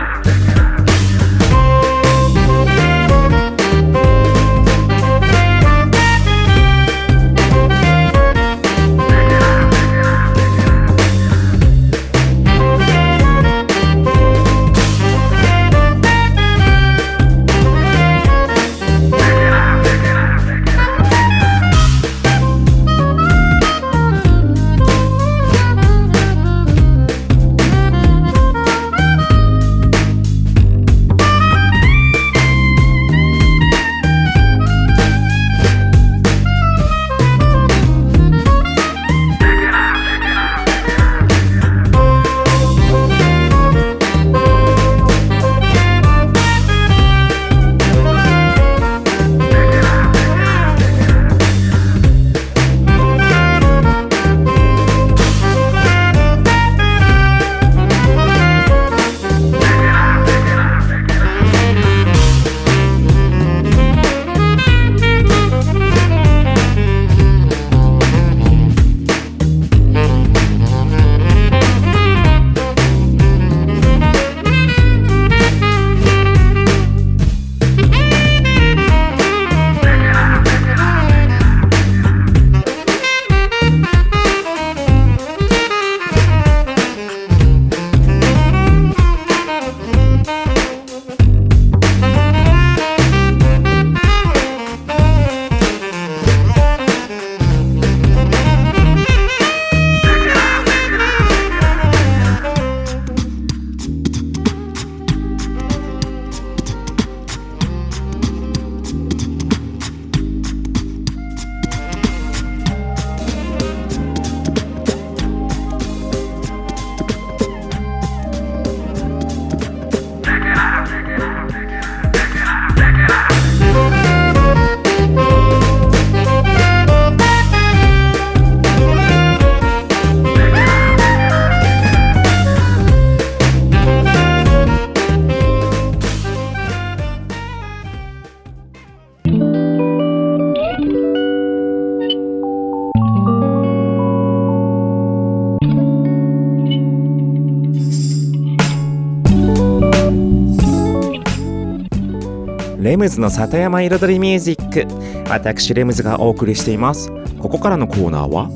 [153.02, 154.86] ムズの里山彩りミュージック。
[155.28, 157.10] 私レムズがお送りしています。
[157.40, 158.48] ここからのコーナーは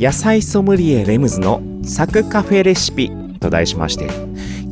[0.00, 4.08] 野菜ソムリエレムズのサクカフェレシピと題しまして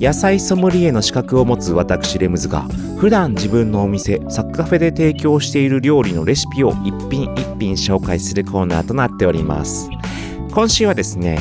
[0.00, 2.62] 野菜ソムリエの資格を持つ私レムズが
[2.96, 9.90] 普段自分のお店サクカフェで提供している料理のレシピを一品一品紹介するコーナーとなっております。
[10.54, 11.38] 今週はですね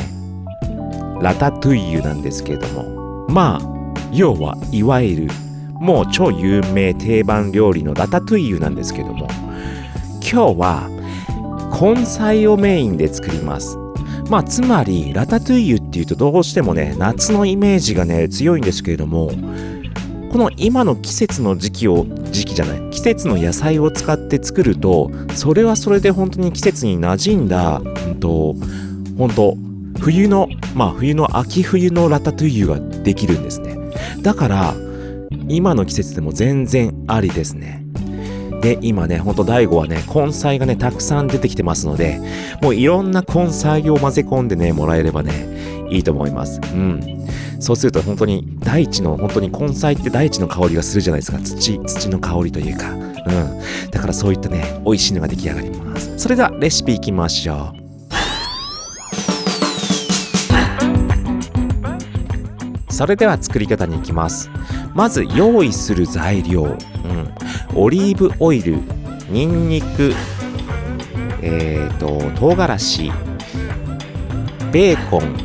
[1.21, 3.61] ラタトゥイユなんですけれどもまあ
[4.11, 5.27] 要はいわゆる
[5.81, 9.27] もう超有名定番料理のラタトゥイユなんですけども
[10.21, 10.89] 今日は
[11.81, 13.77] 根菜をメインで作ります。
[14.29, 19.31] まあつまりラタトゥイユっていうとどうしてもね夏のイメージがね強いんですけれども
[20.31, 28.55] この今の季節の時期を時期じゃない季節の野菜を使って作るとそれはそれで本当に季節に馴染んだ、うんと、
[29.17, 29.57] 本当
[29.99, 33.75] 冬のまあ冬の秋冬のラタトゥイユができるんですね。
[34.21, 34.75] だから
[35.55, 37.85] 今の季節でも全然ありですね。
[38.61, 42.21] で今ねほんと大悟はね根菜がねたくさん出てきてますので
[42.61, 46.61] もういろんな根菜を混ぜ込んでねもらえればねいいと思います。
[46.73, 47.27] うん。
[47.59, 51.39] そうすると本当に大地の本当に根菜って大地の香りがするじゃないですか。
[51.39, 52.91] 土土の香りというか。
[52.91, 53.09] うん。
[53.91, 56.17] だからそういったね美味しいのが出来上がります。
[56.17, 57.81] それではレシピいきましょう。
[62.93, 64.51] それでは作り方に行きます。
[64.93, 66.77] まず用意する材料、うん、
[67.75, 68.77] オリーブオイル
[69.29, 70.13] ニンニク
[71.41, 73.11] えっ、ー、と唐辛子
[74.71, 75.35] ベーコン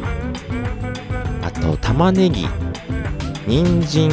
[1.42, 2.49] あと玉ねぎ
[3.47, 4.11] 人参。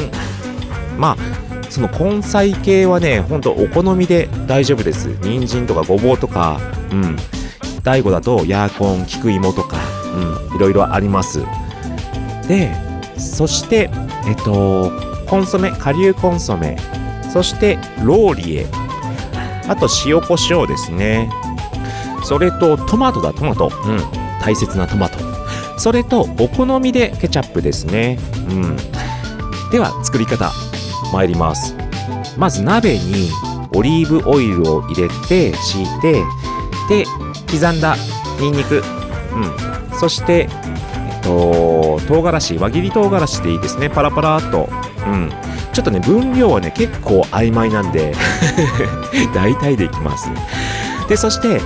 [0.96, 5.08] まあその根菜系はねほんとお好みで大丈夫です。
[5.22, 6.60] 人参とかごぼうとか
[6.92, 7.16] うん。
[7.82, 9.76] 大悟だとヤーコン菊芋とか
[10.50, 10.56] うん。
[10.56, 11.42] いろいろあります。
[12.48, 12.72] で
[13.18, 13.90] そして
[14.26, 16.76] えっとコンソメ顆粒コンソメ
[17.32, 18.66] そしてローリエ。
[19.68, 21.28] あと塩コショウですね。
[22.22, 23.72] それとトマトだトマト。
[23.84, 23.98] うん。
[24.40, 25.18] 大切なトマト。
[25.78, 28.18] それとお好みでケチャップですね。
[28.48, 28.76] うん。
[29.72, 30.52] では作り方
[31.12, 31.74] 参ります。
[32.38, 33.30] まず鍋に
[33.74, 36.22] オリーブオイルを入れて敷いて
[36.88, 37.04] で
[37.50, 37.96] 刻んだ
[38.38, 38.82] ニンニク。
[39.34, 39.98] うん。
[39.98, 40.48] そして
[41.08, 43.90] えっと唐辛子輪切り唐辛子でいいですね。
[43.90, 44.68] パラパラっと。
[45.06, 45.30] うん。
[45.72, 48.14] ちょっとね分量はね結構曖昧なんで。
[49.34, 50.28] 大体でいきます。
[51.08, 51.60] でそして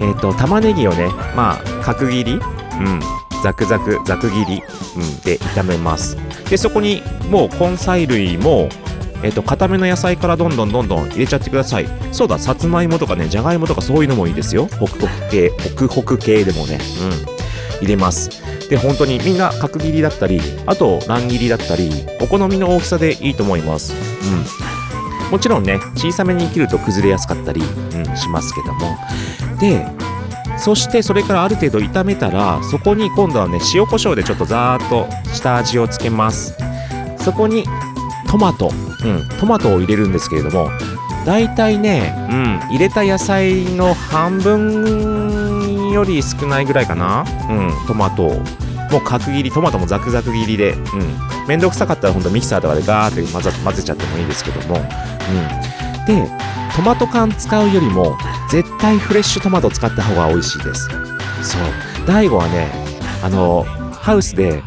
[0.00, 2.32] えっ、と玉ねぎをねまあ角切り？
[2.32, 3.00] うん。
[3.42, 4.62] ザクザクザク切り、
[4.96, 6.16] うん、で炒めます。
[6.48, 8.68] でそこにもう根菜類も
[9.24, 11.88] えっ、と固めの野菜からどんどんどんどん入れちゃってください。
[12.12, 14.68] そうださつまいもとかねじゃがいもとかそういうのもいいですよ。
[14.78, 16.78] ホクホク系ホクホク系でもね。
[17.02, 17.42] うん。
[17.82, 18.30] 入れます
[18.72, 21.90] で本当にみんな角切りだったりあと乱切りだったり
[22.22, 23.92] お好みの大きさでいいと思います。
[23.92, 25.30] うん。
[25.30, 28.96] もちろんね小さめに切ると崩れやすかったり、うん、しますけども。
[29.60, 29.86] で
[30.56, 36.56] そしてそれからある程度炒めたらそこに今度はね塩コショウでちょっとざーっと下味をつけます。
[37.18, 37.64] そこに
[38.26, 38.70] トマト、
[39.04, 40.70] うん、トマトを入れるんですけれども
[41.26, 48.61] だいたいね、うん、入れた野菜の半分より少ないぐらいかな、うん、トマトを。
[48.92, 56.30] もう角切りトマトもザクザク切りで、うん、めんどくさかったらほんとミキサーとかでガーって混ぜ混ぜちゃってもいいですけども、うん、で
[56.76, 58.16] トマト缶使うよりも
[58.50, 60.88] 絶対フレッシュトマト使った方が美味しいです。
[61.42, 61.62] そう。
[62.06, 62.70] 大悟はね
[63.22, 64.62] あのハウスで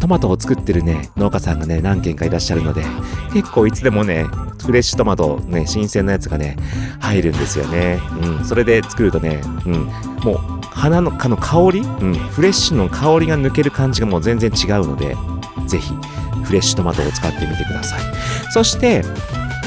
[0.00, 2.84] トマトを作ってるね農家さんがね何軒かいらっしゃるので
[3.32, 4.24] 結構いつでもね
[4.64, 6.56] フレッシュトマトね新鮮なやつがね
[7.00, 8.00] 入るんですよね。
[8.20, 8.44] うん。
[8.44, 9.84] それで作るとねうん。
[10.22, 11.80] もう花のかの香り？
[11.80, 15.16] うんフレッシュの香りが抜ける感じがもう全然違うので
[15.66, 15.94] ぜひ
[16.44, 18.00] フレッシュトマトを使ってみてください
[18.52, 19.02] そして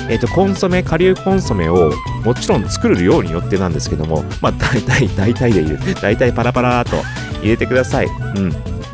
[0.09, 1.91] えっ、と、コンソメ、顆粒コンソメを、
[2.23, 5.79] もちろん作る量によってなんですけども、まあ、大体、大体で言う。
[6.01, 7.03] 大体パラパラーと
[7.41, 8.05] 入れてください。
[8.05, 8.51] うん。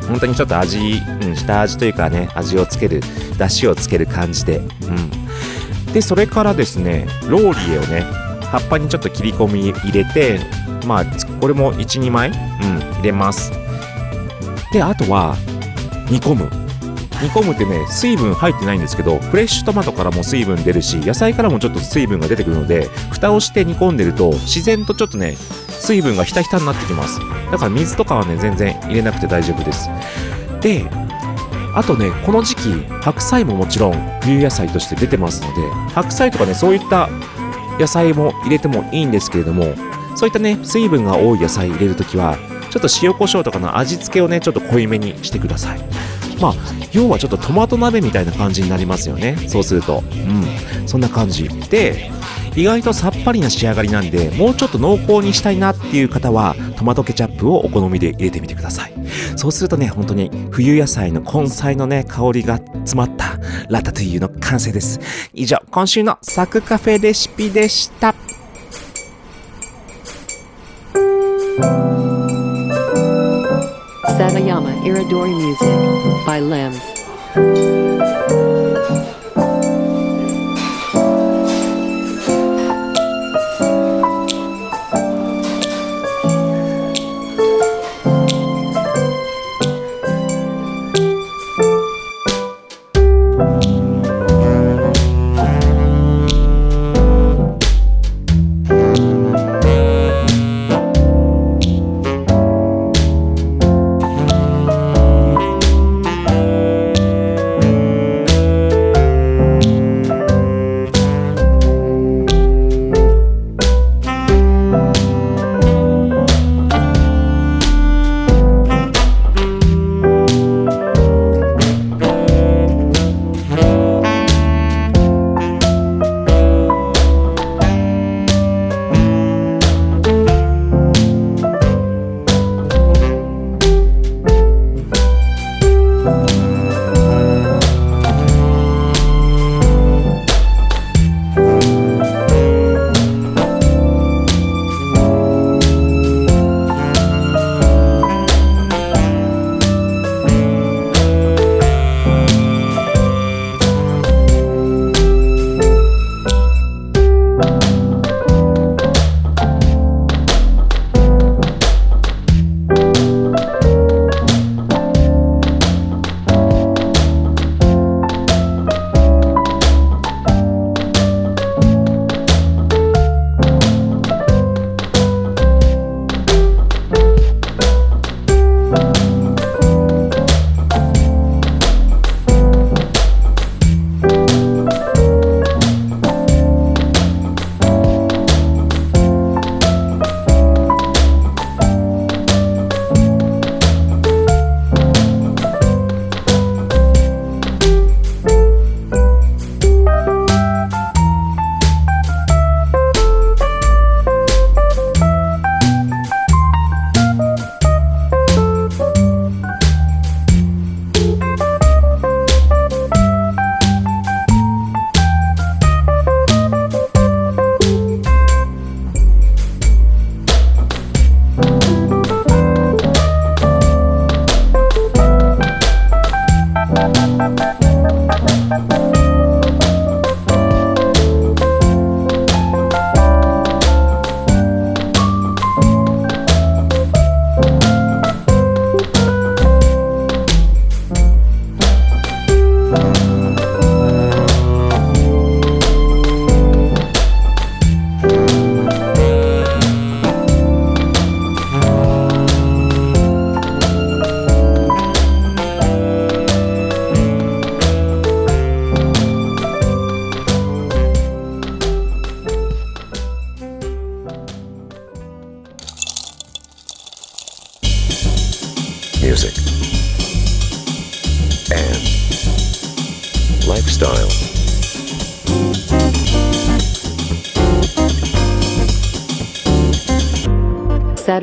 [0.07, 3.01] 本当にちょっと味、うん、下味というかね、味をつける、
[3.38, 4.57] 出汁をつける感じで。
[4.57, 4.61] う
[5.89, 5.93] ん。
[5.93, 8.01] で、それからですね、ローリエをね、
[8.51, 10.39] 葉っぱにちょっと切り込み入れて、
[10.86, 11.05] まあ、
[11.39, 13.51] これも1、2枚、うん、入れます。
[14.71, 15.36] で、あとは、
[16.09, 16.63] 煮込む。
[17.23, 25.38] 煮込むってね水分入ってないんですけどフレッシュトマトからも水分出るし野菜からもちょっと水分が出てくるので蓋をして煮込んでると自然とちょっとね
[25.69, 27.19] 水分がひたひたになってきます
[27.49, 29.89] だから水とかはね全然入れなくて大丈夫です
[30.59, 30.86] で
[31.75, 32.61] あとねこの時期
[33.01, 37.09] 白菜ももちろん冬野菜として出てますので白菜とかねそういった
[37.79, 39.73] 野菜も入れてもいいんですけれども
[40.16, 42.38] そういったね水分が多い野菜入れるときは
[42.70, 45.80] ちょっと塩コショウとかの味付けをねちょっと濃いめにしてください。
[46.41, 46.53] まあ
[46.91, 49.38] 要はちょっとトマト鍋みたいな感じになりますよね。
[49.47, 50.03] そうすると。
[50.11, 50.88] うん。
[50.88, 51.47] そんな感じ。
[51.70, 52.11] で
[52.55, 58.93] 意外とさっぱりな仕上がりなんでもうちょっと濃厚にしたいなっていう方はトマトケチャップをお好みで入れてみてください。
[59.36, 63.39] そうするとね本当に冬野菜の根菜のね香りが詰まった
[63.70, 64.99] ラタトゥイユの完成です。
[65.34, 68.14] 以上今週のサクカフェレシピでした。
[74.18, 75.78] Satayama Iridori Music
[76.26, 76.82] by Limbs.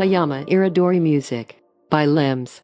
[0.01, 2.63] Satayama Iridori Music by Limbs.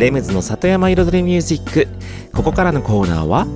[0.00, 1.86] レムズの里山彩りミュージック。
[2.32, 3.46] ここからのコーナーは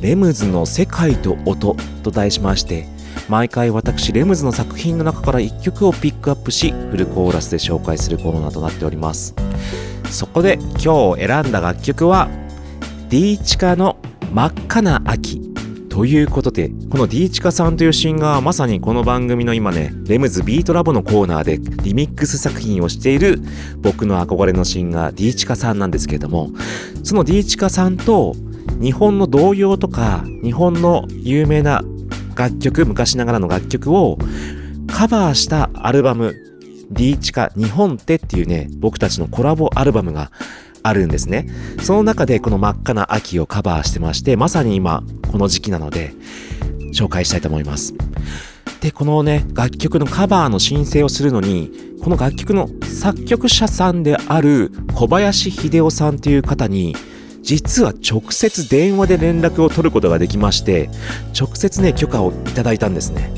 [0.00, 1.74] レムズの世界と音
[2.04, 2.86] と題しまして
[3.28, 9.34] 毎回私レムズの作品の中から1曲をピックアップしフルコーラスで紹介するコーナーとなっております。
[10.08, 12.28] そこで今日選んだ楽曲は
[13.08, 13.96] D チカの
[14.32, 15.42] 真っ赤な秋。
[15.98, 23.40] ということでこの D チカさんというシンガーはまさにこの番組の今ねレムズビートラボのコーナーでリミックス作品をしている
[23.78, 26.50] 僕の憧れのシンガー D チカさんなんですけれども
[27.02, 28.36] その D チカさんと
[28.80, 31.82] 日本の童謡とか日本の有名な
[32.36, 34.18] 楽曲、昔ながらの楽曲を
[34.86, 36.36] カバーしたアルバム、
[36.92, 40.30] リーチカ日本ってっていうね、僕たちのコラボアルバムが
[40.82, 41.46] あるんですね。
[41.82, 46.12] その中でこの真っ赤な秋をカバーしてまして、まさに今この時期なので
[46.94, 47.94] 紹介したいと思います。
[48.80, 51.72] で、このね、楽曲のカバーの申請をするのに、
[52.02, 56.94] この楽曲の作曲者さんである小林秀夫さんという方に、
[57.42, 60.90] 実は直接電話で連絡を取ることができまして、
[61.38, 63.32] 直接ね、許可をいただいたんですね。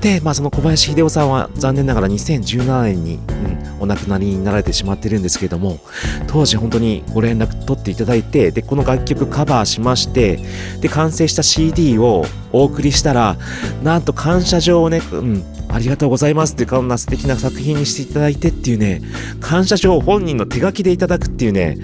[0.00, 5.80] で、まあその小林秀夫さんは残念ながら2017年に、うん、お亡くなりになられてしまってるんですけれども、
[6.26, 10.38] 当時本当にご連絡取っていただいて、で、この楽曲カバーしまして、
[10.80, 13.36] で、完成した CD をお送りしたら、
[13.82, 19.02] なんと感謝状をね、うん、ありがとうございますっていうこんな素敵な作品にしていただいてっていうね、
[19.40, 21.78] 感謝状を本人の手書きでいただくっていうね、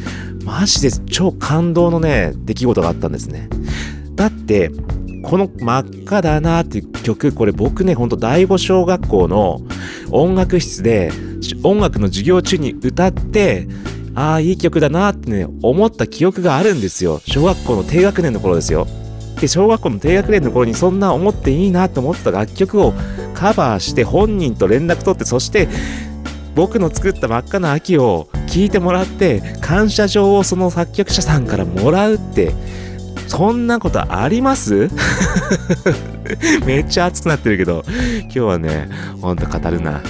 [0.44, 3.48] マジで超感動のね、出来事があったんですね。
[4.14, 4.70] だって、
[5.22, 9.60] この真っ赤だなっていう曲、これ僕ね、ほんと第五小学校の
[10.10, 11.10] 音楽室で
[11.62, 13.66] 音楽の授業中に歌って、
[14.14, 17.20] ああ、いい曲だなってね、思った記憶があるんですよ。
[17.26, 18.86] 小学校の低学年の頃ですよ。
[19.40, 22.92] で、小学校の低学年の頃にそんな思っていいなと思った楽曲を
[23.34, 25.68] カバーして本人と連絡取って、そして
[26.54, 32.52] 僕の作った真っ赤な秋を聴いてもらって、感謝状をその作曲者さんからもらうって、
[33.26, 34.88] そんなことあります？
[36.66, 37.84] めっちゃ熱くなってるけど、
[38.22, 38.88] 今日はね、
[39.20, 40.00] ほんと語るな。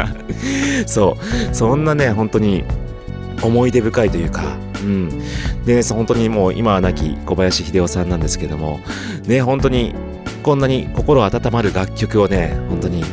[0.86, 1.16] そ
[1.52, 2.64] う、そんなね、本当に
[3.42, 4.42] 思い出深いというか、
[4.82, 5.08] うん。
[5.64, 8.80] でね、本当にもう今は亡き小林秀夫さんなんですけども、
[9.26, 9.94] ね、本当に
[10.42, 13.04] こんなに心温まる楽曲をね、本当に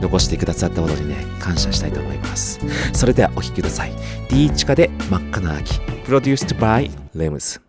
[0.00, 2.60] 残してくださったことにね、感謝したいと思います。
[2.92, 3.92] それではお聴きください。
[4.28, 5.80] D チカで真っ赤な秋。
[6.04, 7.65] プロデュース by レムズ。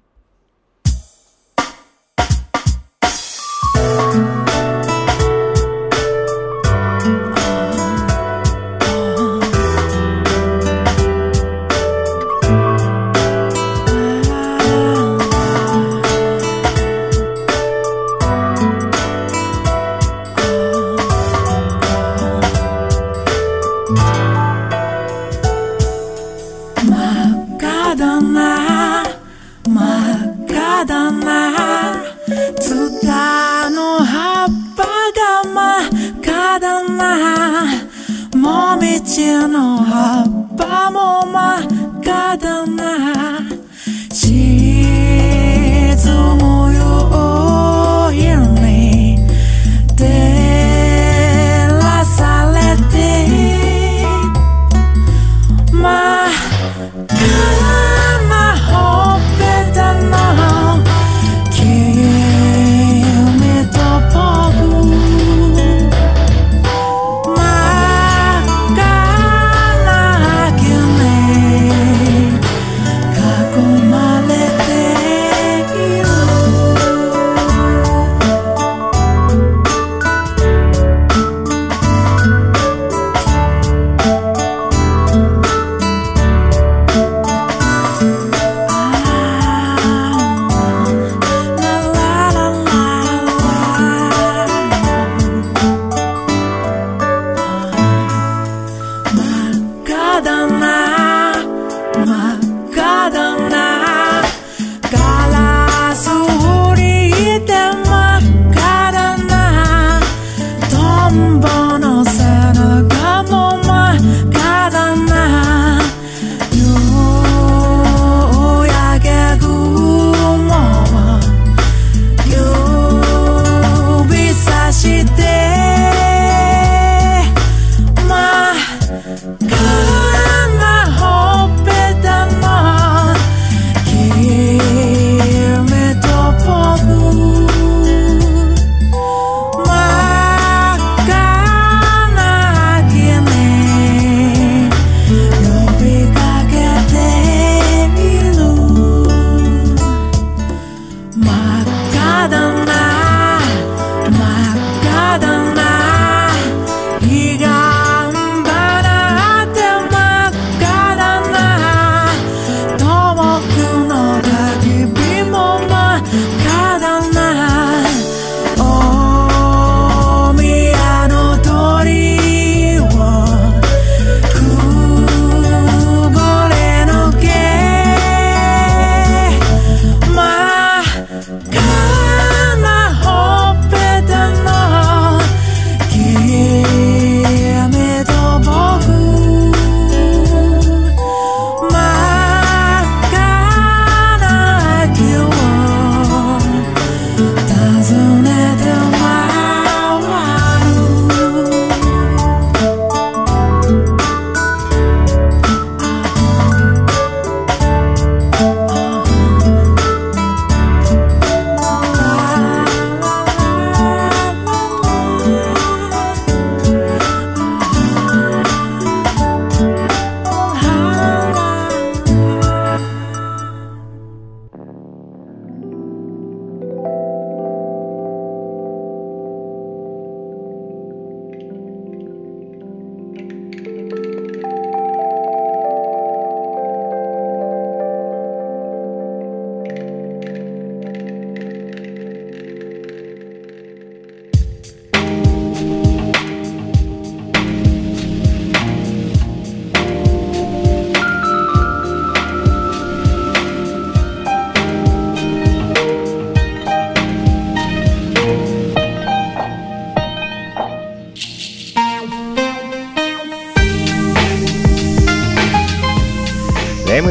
[38.47, 43.41] もみじの葉っぱも真っ赤だな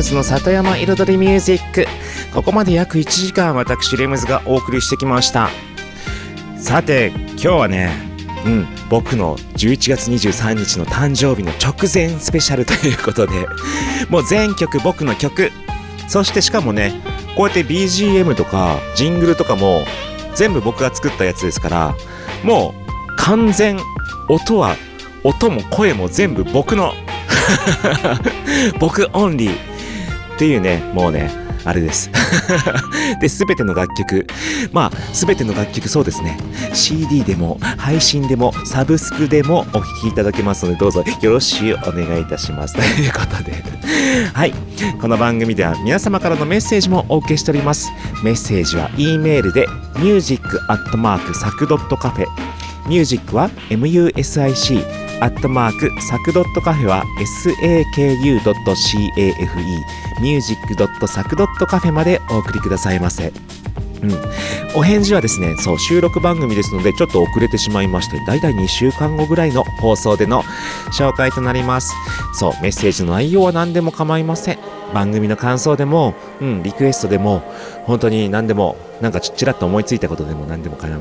[0.07, 1.87] ズの里山彩りミュージック。
[2.33, 5.51] ここまで約1時間私レムズがお送りしてきました。
[6.59, 7.91] さて今日はね
[8.45, 13.47] うん僕の11月23日の誕生日の直前スペシャルということで
[14.09, 15.51] もう全曲僕の曲。
[16.09, 16.93] そしてしかもね
[17.37, 19.83] こうやって BGM とかジングルとかも
[20.37, 21.95] 全部僕が作ったやつですから
[22.45, 22.75] も
[23.11, 23.77] う完全
[24.29, 24.77] 音は
[25.25, 26.93] 音も声も全部僕の。
[28.79, 29.66] 僕オンリー。
[30.37, 32.11] っていうねもうねあれです。
[33.20, 34.24] で全ての楽曲。
[34.72, 36.39] まあ全ての楽曲そうですね。
[36.74, 42.74] CD でも配信でもサブスクでもお聴きいただけますのでどうぞよろしくお願いいたします。
[42.76, 43.64] ということで。
[44.32, 44.55] はい。
[45.01, 47.91] この番組では皆様からのメッセージもお受けしております。
[48.22, 49.66] メッセージは E メールで
[49.99, 52.26] music.sac.cafe
[52.89, 58.43] ミュージックは MUSIC アットマークサクドットカフェは saku.cafe
[60.21, 63.33] ミュージックドットサクドットカフェまでお送りくださいませ。
[64.03, 70.42] うん、お返事はですねそう収録番組ですのでちょっと遅れてしまいましてだいたい2週間後ぐらいの放送での
[70.92, 71.94] 紹介となります。
[72.34, 74.59] そうメッセージの内容は何でも構いません。
[74.94, 77.42] 番組の感想でも、うん、リクエストでも
[77.84, 80.94] 本当に何でもなんかちちらっと思いついたことでも何でも構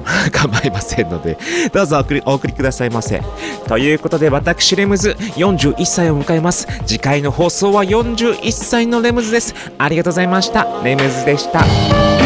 [0.63, 1.37] いま せんので
[1.71, 3.21] どうぞお送りお送りくださいませ。
[3.67, 6.67] ということで私レムズ41歳を迎えます。
[6.85, 9.53] 次回の放送は41歳のレムズです。
[9.77, 10.67] ありがとうございました。
[10.83, 12.24] レムズでした。